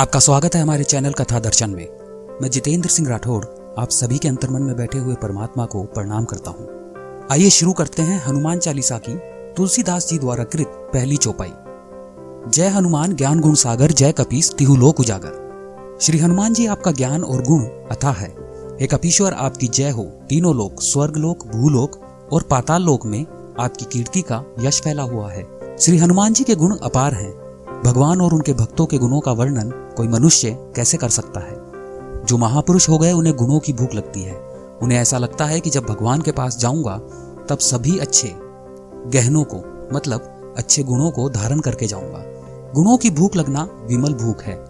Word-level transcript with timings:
आपका 0.00 0.20
स्वागत 0.20 0.54
है 0.54 0.62
हमारे 0.62 0.84
चैनल 0.84 1.12
कथा 1.12 1.38
दर्शन 1.38 1.70
में। 1.70 1.88
मैं 2.42 2.50
जितेंद्र 2.50 2.88
सिंह 2.88 3.08
राठौड़ 3.08 3.44
आप 3.78 3.90
सभी 3.90 4.18
के 4.18 4.28
अंतर्मन 4.28 4.62
में 4.62 4.76
बैठे 4.76 4.98
हुए 4.98 5.14
परमात्मा 5.14 5.66
को 5.66 5.82
प्रणाम 5.82 6.24
करता 6.24 6.50
हूँ। 6.50 6.68
आइए 7.32 7.50
शुरू 7.50 7.72
करते 7.72 8.02
हैं 8.02 8.26
हनुमान 8.26 8.58
चालीसा 8.58 8.98
की 8.98 9.14
तुलसीदास 9.54 10.08
जी 10.08 10.18
द्वारा 10.18 10.44
कृत 10.44 10.66
पहली 10.66 11.16
चौपाई। 11.16 11.52
जय 12.50 12.68
हनुमान 12.68 13.14
ज्ञान 13.14 13.40
गुण 13.40 13.54
सागर, 13.54 13.92
जय 13.92 14.12
कपीस 14.12 14.52
तिहुलोक 14.58 15.00
उजागर। 15.00 15.98
श्री 16.00 16.18
हनुमान 16.18 16.54
जी 16.54 16.66
आपका 16.66 16.92
ज्ञान 16.92 17.24
और 17.24 17.42
गुण 17.42 17.62
अथा 17.64 18.10
है। 18.10 18.34
हे 18.80 18.86
कपीश्वर, 18.86 19.32
आपकी 19.32 19.68
जय 19.68 19.90
हो। 19.90 20.04
तीनों 20.04 20.56
लोक, 20.56 20.82
स्वर्ग 20.82 21.16
लोक, 21.16 21.46
भूलोक 21.46 22.00
और 22.32 22.42
पाताल 22.42 22.82
लोक 22.82 23.06
में 23.06 23.26
आपकी 23.60 23.84
कीर्ति 23.84 24.22
का 24.22 24.44
यश 24.60 24.80
फैला 24.80 25.02
हुआ 25.02 25.32
है। 25.32 25.46
श्री 25.80 25.98
हनुमान 25.98 26.32
जी 26.32 26.44
के 26.44 26.54
गुण 26.54 26.76
अपार 26.76 27.14
हैं। 27.14 27.46
भगवान 27.84 28.20
और 28.20 28.34
उनके 28.34 28.52
भक्तों 28.52 28.86
के 28.86 28.98
गुणों 28.98 29.20
का 29.20 29.32
वर्णन 29.32 29.82
कोई 29.96 30.08
मनुष्य 30.08 30.50
कैसे 30.76 30.96
कर 30.96 31.08
सकता 31.08 31.40
है? 31.40 31.66
जो 32.24 32.36
महापुरुष 32.36 32.88
हो 32.88 32.98
गए, 32.98 33.12
उन्हें 33.12 33.36
गुणों 33.36 33.58
की 33.58 33.72
भूख 33.72 33.94
लगती 33.94 34.22
है। 34.22 34.34
उन्हें 34.82 34.98
ऐसा 34.98 35.18
लगता 35.18 35.44
है 35.44 35.60
कि 35.60 35.70
जब 35.70 35.84
भगवान 35.84 36.20
के 36.20 36.32
पास 36.32 36.58
जाऊँगा, 36.58 36.96
तब 37.48 37.58
सभी 37.60 37.98
अच्छे 37.98 38.34
गहनों 39.06 39.44
को 39.44 39.88
मतलब 39.96 40.54
अच्छे 40.56 40.82
गुणों 40.82 41.10
को 41.10 41.28
धारण 41.28 41.60
करके 41.60 41.86
जाऊँगा। 41.86 42.22
गुणों 42.74 42.96
की 42.96 43.10
भूख 43.10 43.36
लगना 43.36 43.68
विमल 43.90 44.14
भूख 44.14 44.42
है। 44.42 44.64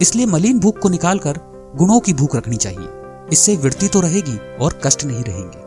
इसलिए 0.00 0.26
मलिन 0.26 0.60
भूख 0.60 0.78
को 0.78 0.88
निकालकर 0.88 1.40
गुणों 1.76 2.00
की 2.00 2.14
भूख 2.14 2.36
रखनी 2.36 2.56
चाहिए। 2.56 2.88
इससे 3.32 3.56
वृत्ति 3.56 3.88
तो 3.88 4.00
रहेगी 4.00 4.56
और 4.56 4.80
कष्ट 4.84 5.04
नहीं 5.04 5.24
रहेंगे। 5.24 5.58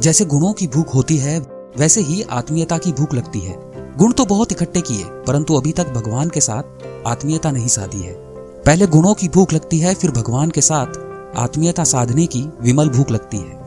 जैसे 0.00 0.24
गुणों 0.24 0.52
की 0.52 0.66
भूख 0.66 0.94
होती 0.94 1.16
है, 1.16 1.38
वैसे 1.76 2.00
ही 2.00 2.22
आत्मीयता 2.22 2.78
की 2.78 2.92
भूख 2.92 3.14
लगती 3.14 3.40
है। 3.40 3.72
गुण 3.96 4.12
तो 4.12 4.24
बहुत 4.24 4.52
इकट्ठे 4.52 4.80
किए, 4.80 5.04
परंतु 5.04 5.54
अभी 5.54 5.72
तक 5.72 5.88
भगवान 5.88 6.28
के 6.28 6.40
साथ 6.40 6.62
आत्मीयता 7.06 7.50
नहीं 7.50 7.68
साधी 7.68 8.00
है। 8.00 8.31
पहले 8.66 8.86
गुणों 8.86 9.12
की 9.14 9.28
भूख 9.28 9.52
लगती 9.52 9.78
है, 9.78 9.94
फिर 9.94 10.10
भगवान 10.10 10.50
के 10.50 10.60
साथ 10.60 11.38
आत्मीयता 11.38 11.84
साधने 11.84 12.26
की 12.26 12.42
विमल 12.62 12.88
भूख 12.88 13.10
लगती 13.10 13.36
है। 13.36 13.60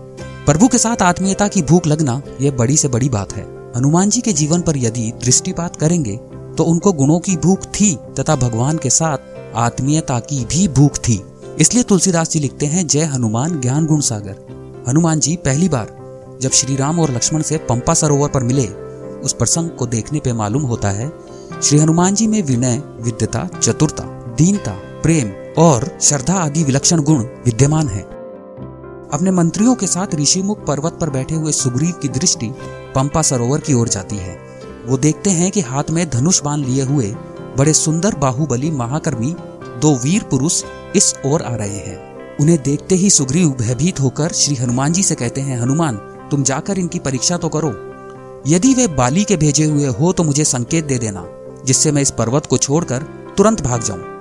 प्रभु 0.45 0.67
के 0.67 0.77
साथ 0.77 1.01
आत्मीयता 1.01 1.47
की 1.47 1.61
भूख 1.61 1.87
लगना, 1.87 2.21
यह 2.41 2.51
बड़ी 2.51 2.77
से 2.77 2.87
बड़ी 2.87 3.09
बात 3.09 3.33
है। 3.33 3.43
हनुमान 3.77 4.09
जी 4.09 4.21
के 4.21 4.33
जीवन 4.33 4.61
पर 4.61 4.77
यदि 4.77 5.11
दृष्टिपात 5.23 5.75
करेंगे 5.75 6.15
तो 6.57 6.63
उनको 6.63 6.93
गुणों 6.93 7.19
की 7.19 7.35
भूख 7.37 7.65
थी, 7.71 7.93
तथा 8.19 8.35
भगवान 8.35 8.77
के 8.77 8.89
साथ 8.89 9.17
आत्मीयता 9.57 10.19
की 10.19 10.43
भी 10.45 10.67
भूख 10.67 10.97
थी। 10.99 11.21
इसलिए 11.59 11.83
तुलसीदास 11.83 12.31
जी 12.31 12.39
लिखते 12.39 12.65
हैं, 12.65 12.87
जय 12.87 13.03
हनुमान 13.03 13.59
ज्ञान 13.61 13.85
गुण 13.85 13.99
सागर। 14.01 14.83
हनुमान 14.87 15.19
जी, 15.19 15.35
पहली 15.35 15.69
बार 15.69 15.95
जब 16.41 16.51
श्री 16.51 16.75
राम 16.75 16.99
और 16.99 17.11
लक्ष्मण 17.11 17.41
से 17.41 17.57
पंपा 17.69 17.93
सरोवर 17.93 18.29
पर 18.29 18.43
मिले, 18.43 18.67
उस 19.19 19.33
प्रसंग 19.33 19.69
को 19.69 19.85
देखने 19.87 20.19
पे 20.19 20.33
मालूम 20.33 20.63
होता 20.63 20.89
है, 20.89 21.11
श्री 21.63 21.79
हनुमान 21.79 22.15
जी 22.15 22.27
में 22.27 22.41
विनय, 22.43 22.81
विद्यता, 23.01 23.47
चतुरता, 23.55 24.03
दीनता 24.37 24.71
प्रेम 25.05 25.31
और 25.57 25.83
श्रद्धा 26.01 26.33
आदि 26.33 26.63
विलक्षण 26.63 27.01
गुण 27.01 27.17
विद्यमान 27.45 27.87
है। 27.87 28.01
अपने 29.13 29.31
मंत्रियों 29.31 29.75
के 29.75 29.87
साथ 29.87 30.15
ऋषिमुख 30.15 30.65
पर्वत 30.65 30.97
पर 31.01 31.09
बैठे 31.09 31.35
हुए 31.35 31.51
सुग्रीव 31.51 31.91
की 31.91 32.07
दृष्टि 32.07 32.49
पंपा 32.95 33.21
सरोवर 33.21 33.59
की 33.59 33.73
ओर 33.73 33.87
जाती 33.87 34.17
है। 34.17 34.35
वो 34.85 34.97
देखते 34.97 35.29
हैं 35.29 35.51
कि 35.51 35.61
हाथ 35.61 35.91
में 35.91 36.09
धनुष 36.09 36.41
बाण 36.43 36.59
लिए 36.59 36.83
हुए 36.83 37.13
बड़े 37.57 37.73
सुंदर 37.73 38.15
बाहुबली 38.15 38.71
महाकर्मी 38.71 39.35
दो 39.81 39.93
वीर 39.95 40.23
पुरुष 40.23 40.61
इस 40.95 41.13
ओर 41.25 41.41
आ 41.41 41.53
रहे 41.55 41.77
हैं। 41.77 42.37
उन्हें 42.37 42.57
देखते 42.63 42.95
ही 42.95 43.09
सुग्रीव 43.09 43.49
भयभीत 43.59 43.99
होकर 43.99 44.33
श्री 44.33 44.55
हनुमान 44.55 44.93
जी 44.93 45.03
से 45.03 45.15
कहते 45.15 45.41
हैं, 45.41 45.61
हनुमान, 45.61 45.95
तुम 46.31 46.43
जाकर 46.43 46.79
इनकी 46.79 46.99
परीक्षा 46.99 47.37
तो 47.37 47.49
करो। 47.49 47.73
यदि 48.47 48.73
वे 48.73 48.87
बाली 48.95 49.23
के 49.23 49.37
भेजे 49.37 49.65
हुए 49.65 49.87
हो 49.91 50.11
तो 50.13 50.23
मुझे 50.23 50.45
संकेत 50.45 50.85
दे 50.85 50.97
देना, 50.97 51.27
जिससे 51.65 51.91
मैं 51.91 52.01
इस 52.01 52.11
पर्वत 52.11 52.45
को 52.45 52.57
छोड़कर 52.57 53.07
तुरंत 53.37 53.61
भाग 53.61 53.83
जाऊँ। 53.83 54.14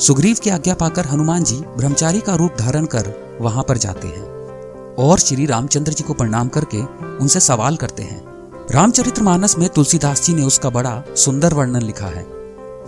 सुग्रीव 0.00 0.36
की 0.42 0.50
आज्ञा 0.50 0.74
पाकर 0.74 1.06
हनुमान 1.06 1.44
जी 1.44 1.54
ब्रह्मचारी 1.54 2.20
का 2.20 2.34
रूप 2.34 2.50
धारण 2.58 2.84
कर 2.84 3.38
वहाँ 3.40 3.64
पर 3.68 3.78
जाते 3.78 4.08
हैं 4.08 4.24
और 4.94 5.18
श्री 5.18 5.46
रामचंद्र 5.46 5.92
जी 5.92 6.04
को 6.04 6.14
प्रणाम 6.14 6.48
करके 6.48 6.82
उनसे 7.18 7.40
सवाल 7.40 7.76
करते 7.76 8.02
हैं। 8.02 8.24
रामचरित्र 8.70 9.22
मानस 9.22 9.58
में 9.58 9.68
तुलसीदास 9.68 10.22
जी 10.22 10.34
ने 10.34 10.42
उसका 10.42 10.70
बड़ा 10.70 11.02
सुंदर 11.16 11.54
वर्णन 11.54 11.82
लिखा 11.82 12.06
है। 12.06 12.26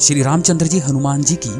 श्री 0.00 0.22
रामचंद्र 0.22 0.66
जी 0.66 0.78
हनुमान 0.78 1.22
जी 1.22 1.34
की 1.34 1.50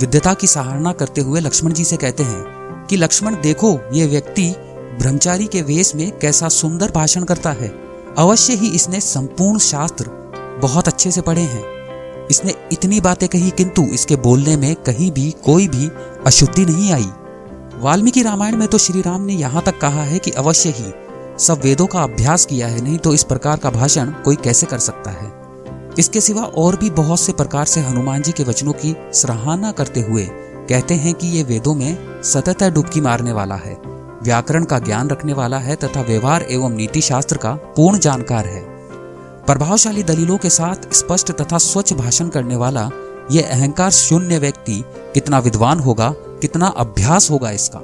विद्यता 0.00 0.34
की 0.34 0.46
सराहना 0.46 0.92
करते 0.92 1.20
हुए 1.20 1.40
लक्ष्मण 1.40 1.72
जी 1.72 1.84
से 1.84 1.96
कहते 1.96 2.22
हैं 2.22 2.44
कि, 2.86 2.96
लक्ष्मण, 2.96 3.40
देखो, 3.40 3.80
ये 3.92 4.06
व्यक्ति 4.06 4.54
ब्रह्मचारी 4.98 5.46
के 5.46 5.62
वेश 5.62 5.94
में 5.94 6.18
कैसा 6.18 6.48
सुंदर 6.48 6.90
भाषण 6.90 7.24
करता 7.24 7.50
है। 7.50 7.68
अवश्य 8.18 8.52
ही 8.52 8.68
इसने 8.68 9.00
संपूर्ण 9.00 9.58
शास्त्र 9.58 10.10
बहुत 10.62 10.88
अच्छे 10.88 11.10
से 11.10 11.20
पढ़े 11.20 11.42
हैं। 11.42 11.77
इसने 12.30 12.54
इतनी 12.72 13.00
बातें 13.00 13.28
कही, 13.28 13.50
किंतु 13.50 13.82
इसके 13.84 14.16
बोलने 14.16 14.56
में 14.56 14.74
कहीं 14.76 15.10
भी 15.12 15.30
कोई 15.44 15.68
भी 15.68 15.90
अशुद्धि 16.26 16.64
नहीं 16.66 16.92
आई। 16.92 17.08
वाल्मीकि 17.74 18.22
रामायण 18.22 18.56
में 18.56 18.66
तो 18.68 18.78
श्री 18.78 19.00
राम 19.00 19.22
ने 19.22 19.34
यहाँ 19.34 19.62
तक 19.62 19.78
कहा 19.80 20.02
है 20.02 20.18
कि 20.18 20.30
अवश्य 20.32 20.68
ही 20.68 20.92
सब 21.38 21.60
वेदों 21.64 21.86
का 21.86 22.02
अभ्यास 22.02 22.44
किया 22.44 22.68
है, 22.68 22.80
नहीं 22.80 22.98
तो 22.98 23.14
इस 23.14 23.22
प्रकार 23.24 23.56
का 23.56 23.70
भाषण 23.70 24.10
कोई 24.24 24.36
कैसे 24.36 24.66
कर 24.66 24.78
सकता 24.80 25.10
है? 25.10 25.32
इसके 25.98 26.20
सिवा 26.20 26.42
और 26.42 26.76
भी 26.76 26.90
बहुत 26.92 27.20
से 27.20 27.32
प्रकार 27.32 27.64
से 27.64 27.80
हनुमान 27.80 28.22
जी 28.22 28.32
के 28.32 28.44
वचनों 28.44 28.72
की 28.74 28.94
सराहना 29.12 29.72
करते 29.72 30.00
हुए 30.00 30.26
कहते 30.68 30.94
हैं 30.94 31.14
कि 31.14 31.26
ये 31.26 31.42
वेदों 31.42 31.74
में 31.74 32.22
सतत 32.24 32.62
डुबकी 32.64 33.00
मारने 33.00 33.32
वाला 33.32 33.54
है, 33.54 33.76
व्याकरण 34.22 34.64
का 34.64 34.78
ज्ञान 34.78 35.08
रखने 35.10 35.32
वाला 35.32 35.58
है 35.58 35.76
तथा 35.76 36.00
व्यवहार 36.00 36.42
एवं 36.42 36.76
नीति 36.76 37.00
शास्त्र 37.00 37.36
का 37.36 37.54
पूर्ण 37.76 37.98
जानकार 37.98 38.46
है। 38.46 38.77
प्रभावशाली 39.48 40.02
दलीलों 40.02 40.38
के 40.38 40.50
साथ 40.50 40.92
स्पष्ट 40.92 41.32
तथा 41.32 41.58
स्वच्छ 41.58 41.92
भाषण 41.92 42.28
करने 42.28 42.56
वाला 42.56 42.90
यह 43.30 43.48
अहंकार 43.50 43.90
शून्य 43.90 44.38
व्यक्ति 44.38 44.84
कितना 45.14 45.38
विद्वान 45.38 45.80
होगा, 45.80 46.14
कितना 46.16 46.66
अभ्यास 46.66 47.30
होगा 47.30 47.50
इसका। 47.50 47.78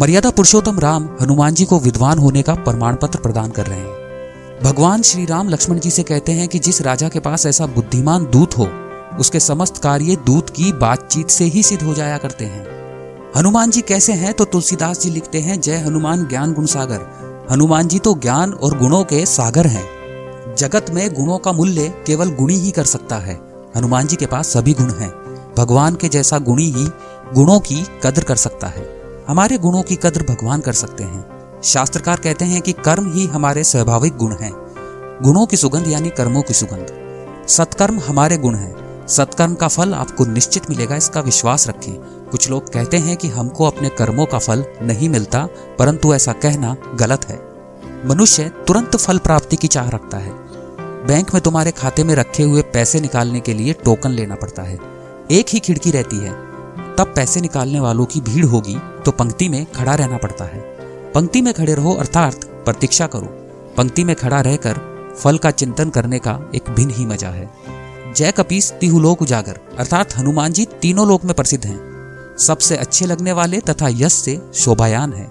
मर्यादा 0.00 0.30
पुरुषोत्तम 0.30 0.78
राम 0.78 1.08
हनुमान 1.20 1.54
जी 1.54 1.64
को 1.64 1.78
विद्वान 1.78 2.18
होने 2.18 2.42
का 2.42 2.54
प्रमाण 2.54 2.96
पत्र 2.96 3.18
प्रदान 3.18 3.50
कर 3.50 3.66
रहे 3.66 3.78
हैं। 3.78 4.62
भगवान 4.62 5.02
श्री 5.02 5.24
राम 5.24 5.48
लक्ष्मण 5.48 5.78
जी 5.78 5.90
से 5.90 6.02
कहते 6.02 6.32
हैं 6.32 6.48
कि 6.48 6.58
जिस 6.58 6.82
राजा 6.82 7.08
के 7.08 7.20
पास 7.20 7.46
ऐसा 7.46 7.66
बुद्धिमान 7.66 8.24
दूत 8.24 8.58
हो, 8.58 8.68
उसके 9.20 9.40
समस्त 9.40 9.76
कार्य 9.76 10.16
दूत 10.16 10.50
की 10.50 10.72
बातचीत 10.72 11.30
से 11.30 11.44
ही 11.44 11.62
सिद्ध 11.62 11.82
हो 11.82 11.94
जाया 11.94 12.18
करते 12.18 12.44
हैं। 12.44 12.66
हनुमान 13.36 13.70
जी 13.70 13.80
कैसे 13.80 14.12
हैं 14.12 14.34
तो 14.34 14.44
तुलसीदास 14.44 15.00
जी 15.00 15.10
लिखते 15.10 15.40
हैं, 15.40 15.60
जय 15.60 15.76
हनुमान 15.76 16.26
ज्ञान 16.26 16.52
गुण 16.52 16.66
सागर। 16.66 17.00
हनुमान 17.50 17.88
जी 17.88 17.98
तो 17.98 18.14
ज्ञान 18.14 18.52
और 18.52 18.78
गुणों 18.78 19.04
के 19.04 19.26
सागर 19.26 19.66
हैं। 19.66 20.01
जगत 20.58 20.86
में 20.90 21.14
गुणों 21.14 21.38
का 21.38 21.52
मूल्य 21.52 22.04
केवल 22.06 22.30
गुणी 22.30 22.54
ही 22.54 22.70
कर 22.70 22.84
सकता 22.84 23.16
है। 23.16 23.40
हनुमान 23.76 24.06
जी 24.06 24.16
के 24.16 24.26
पास 24.26 24.48
सभी 24.48 24.72
गुण 24.72 24.90
हैं। 24.90 25.10
भगवान 25.58 25.94
के 25.94 26.08
जैसा 26.08 26.38
गुणी 26.38 26.64
ही 26.64 26.88
गुणों 27.34 27.60
की 27.60 27.86
कद्र 28.02 28.24
कर 28.24 28.36
सकता 28.36 28.66
है। 28.66 29.02
हमारे 29.28 29.58
गुणों 29.58 29.82
की 29.82 29.96
कद्र 29.96 30.22
भगवान 30.22 30.60
कर 30.60 30.72
सकते 30.72 31.04
हैं। 31.04 31.42
शास्त्रकार 31.64 32.16
कहते 32.16 32.44
हैं 32.44 32.62
कि 32.62 32.72
कर्म 32.72 33.12
ही 33.12 33.26
हमारे 33.26 33.64
स्वाभाविक 33.64 34.16
गुण 34.16 34.32
हैं। 34.32 34.52
गुणों 35.22 35.46
की 35.46 35.56
सुगंध 35.56 35.88
यानी 35.88 36.08
कर्मों 36.08 36.42
की 36.42 36.54
सुगंध। 36.54 36.86
सत्कर्म 37.48 38.00
हमारे 38.00 38.36
गुण 38.36 38.54
हैं। 38.54 39.06
सत्कर्म 39.08 39.54
का 39.54 39.68
फल 39.68 39.94
आपको 39.94 40.24
निश्चित 40.24 40.70
मिलेगा, 40.70 40.96
इसका 40.96 41.20
विश्वास 41.20 41.68
रखें। 41.68 41.94
कुछ 42.30 42.50
लोग 42.50 42.72
कहते 42.72 42.96
हैं 42.96 43.16
कि 43.16 43.28
हमको 43.28 43.64
अपने 43.64 43.88
कर्मों 43.88 44.26
का 44.26 44.38
फल 44.38 44.64
नहीं 44.82 45.08
मिलता, 45.08 45.48
परंतु 45.78 46.14
ऐसा 46.14 46.32
कहना 46.32 46.76
गलत 46.94 47.24
है। 47.24 47.52
मनुष्य 48.06 48.52
तुरंत 48.66 48.96
फल 48.96 49.18
प्राप्ति 49.18 49.56
की 49.56 49.66
चाह 49.66 49.88
रखता 49.88 50.18
है। 50.18 50.41
बैंक 51.06 51.32
में 51.34 51.42
तुम्हारे 51.42 51.70
खाते 51.70 52.04
में 52.04 52.14
रखे 52.14 52.42
हुए 52.42 52.62
पैसे 52.62 53.00
निकालने 53.00 53.40
के 53.40 53.54
लिए 53.54 53.72
टोकन 53.72 54.10
लेना 54.10 54.34
पड़ता 54.34 54.62
है। 54.62 54.78
एक 55.30 55.46
ही 55.48 55.58
खिड़की 55.58 55.90
रहती 55.90 56.16
है। 56.16 56.32
तब 56.96 57.12
पैसे 57.16 57.40
निकालने 57.40 57.80
वालों 57.80 58.04
की 58.06 58.20
भीड़ 58.20 58.44
होगी 58.44 58.76
तो 59.04 59.10
पंक्ति 59.10 59.48
में 59.48 59.64
खड़ा 59.66 59.94
रहना 59.94 60.16
पड़ता 60.16 60.44
है। 60.44 60.60
पंक्ति 61.14 61.42
में 61.42 61.52
खड़े 61.54 61.74
रहो, 61.74 61.94
अर्थात 61.94 62.44
प्रतीक्षा 62.44 63.06
करो। 63.06 63.26
पंक्ति 63.76 64.04
में 64.04 64.14
खड़ा 64.16 64.40
रहकर 64.40 64.80
फल 65.22 65.38
का 65.38 65.50
चिंतन 65.50 65.90
करने 65.90 66.18
का 66.18 66.38
एक 66.54 66.70
भिन्न 66.70 66.90
ही 66.90 67.06
मज़ा 67.06 67.28
है। 67.28 67.48
जय 68.16 68.32
कपीस 68.32 68.72
तिहुलोक 68.72 69.22
उजागर। 69.22 69.58
अर्थात 69.78 70.16
हनुमान 70.16 70.52
जी 70.52 70.64
तीनों 70.82 71.08
लोक 71.08 71.24
में 71.24 71.34
प्रसिद्ध 71.34 71.64
हैं। 71.66 72.36
सबसे 72.38 72.76
अच्छे 72.76 73.06
लगने 73.06 73.32
वाले 73.32 73.60
तथा 73.60 73.88
यश 73.88 74.12
से 74.12 74.40
शोभायान 74.54 75.12
है। 75.12 75.30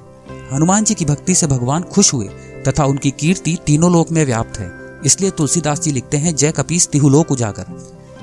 हनुमान 0.54 0.84
जी 0.84 0.94
की 0.94 1.06
भक्ति 1.06 1.36
से 1.36 1.48
भगवान 1.48 1.84
खुश 1.84 2.14
हुए 2.14 2.28
तथा 2.68 2.86
उनकी 2.86 3.12
कीर्ति 3.12 3.58
तीनों 3.66 3.92
लोक 3.92 4.12
में 4.12 4.26
व्याप्त 4.26 4.60
है। 4.60 4.81
इसलिए 5.06 5.32
तुलसीदास 5.32 5.82
जी 5.82 5.92
लिखते 5.92 6.18
हैं, 6.18 6.36
जय 6.36 6.52
कपीस 6.52 6.88
तिहुलोक 6.88 7.32
उजागर। 7.32 7.66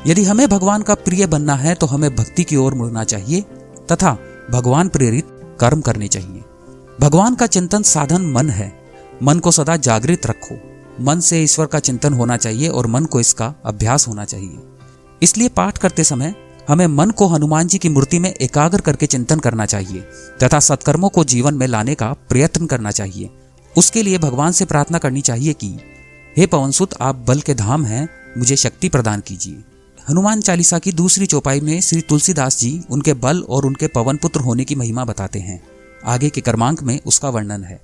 यदि 0.07 0.25
हमें 0.25 0.49
भगवान 0.49 0.83
का 0.83 0.95
प्रिय 0.95 1.27
बनना 1.27 1.55
है 1.55 1.75
तो 1.75 1.87
हमें 1.87 2.15
भक्ति 2.17 2.45
की 2.45 2.57
ओर 2.57 2.75
मुड़ना 2.75 3.05
चाहिए, 3.05 3.41
तथा 3.93 4.17
भगवान 4.51 4.89
प्रेरित 4.89 5.57
कर्म 5.61 5.81
करने 5.81 6.09
चाहिए। 6.09 6.43
भगवान 7.01 7.35
का 7.35 7.47
चिंतन 7.47 7.83
साधन 7.83 8.27
मन 8.27 8.51
है। 8.51 8.73
मन 9.23 9.39
को 9.39 9.51
सदा 9.51 9.77
जागृत 9.77 10.27
रखो। 10.27 10.59
मन 11.01 11.21
से 11.21 11.43
ईश्वर 11.43 11.67
का 11.67 11.79
चिंतन 11.79 12.15
होना 12.15 12.37
चाहिए 12.37 12.69
और 12.69 12.87
मन 12.87 13.05
को 13.05 13.21
इसका 13.21 13.55
अभ्यास 13.65 14.09
होना 14.09 14.25
चाहिए। 14.25 14.59
इसलिए 15.23 15.49
पाठ 15.49 15.79
करते 15.79 16.05
समय 16.05 16.35
हमें 16.69 16.87
मन 16.87 17.11
को 17.11 17.27
हनुमान 17.27 17.67
जी 17.67 17.79
की 17.79 17.89
मूर्ति 17.89 18.19
में 18.19 18.33
एकाग्र 18.35 18.81
करके 18.81 19.07
चिंतन 19.07 19.39
करना 19.39 19.67
चाहिए, 19.67 20.01
तथा 20.43 20.61
सत्कर्मों 20.61 21.09
को 21.09 21.25
जीवन 21.25 21.55
में 21.55 21.67
लाने 21.67 21.95
का 21.95 22.13
प्रयत्न 22.29 22.67
करना 22.67 22.91
चाहिए। 22.91 23.31
उसके 23.77 24.03
लिए 24.03 24.19
भगवान 24.19 24.53
से 24.53 24.65
प्रार्थना 24.65 24.99
करनी 24.99 25.21
चाहिए 25.21 25.53
कि 25.53 25.79
हे 26.39 26.47
पवनसुत, 26.47 26.91
आप 27.01 27.15
बल 27.29 27.41
के 27.41 27.55
धाम 27.55 27.85
हैं, 27.85 28.09
मुझे 28.39 28.57
शक्ति 28.57 28.89
प्रदान 28.89 29.21
कीजिए। 29.21 29.63
हनुमान 30.09 30.41
चालीसा 30.41 30.79
की 30.79 30.93
दूसरी 30.93 31.27
चौपाई 31.27 31.61
में 31.61 31.81
श्री 31.81 32.01
तुलसीदास 32.01 32.59
जी 32.59 32.85
उनके 32.91 33.15
बल 33.15 33.41
और 33.49 33.67
उनके 33.67 33.87
पवन 33.87 34.17
पुत्र 34.17 34.41
होने 34.41 34.65
की 34.65 34.75
महिमा 34.75 35.05
बताते 35.05 35.39
हैं। 35.39 35.61
आगे 36.05 36.31
के 36.31 36.41
क्रमांक 36.41 36.83
में 36.83 37.01
उसका 37.07 37.29
वर्णन 37.29 37.65
है। 37.65 37.81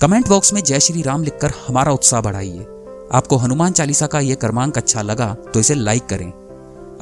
कमेंट 0.00 0.28
बॉक्स 0.28 0.52
में 0.52 0.62
जय 0.62 0.80
श्री 0.80 1.02
राम 1.02 1.22
लिखकर 1.22 1.52
हमारा 1.68 1.92
उत्साह 1.92 2.20
बढ़ाइए। 2.20 2.66
आपको 3.12 3.36
हनुमान 3.36 3.72
चालीसा 3.72 4.06
का 4.06 4.20
यह 4.20 4.34
क्रमांक 4.34 4.78
अच्छा 4.78 5.02
लगा 5.02 5.34
तो 5.54 5.60
इसे 5.60 5.74
लाइक 5.74 6.06
करें। 6.06 6.30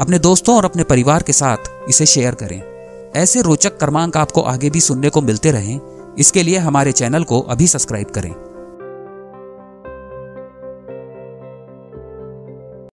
अपने 0.00 0.18
दोस्तों 0.18 0.56
और 0.56 0.64
अपने 0.64 0.84
परिवार 0.84 1.22
के 1.22 1.32
साथ 1.32 1.88
इसे 1.88 2.06
शेयर 2.06 2.34
करें। 2.34 2.62
ऐसे 3.16 3.42
रोचक 3.42 3.78
क्रमांक 3.78 4.16
आपको 4.16 4.40
आगे 4.40 4.70
भी 4.70 4.80
सुनने 4.80 5.10
को 5.10 5.20
मिलते 5.20 5.50
रहें। 5.50 5.80
इसके 6.18 6.42
लिए 6.42 6.58
हमारे 6.58 6.92
चैनल 6.92 7.24
को 7.24 7.40
अभी 7.40 7.66
सब्सक्राइब 7.66 8.10
करें। 8.10 8.34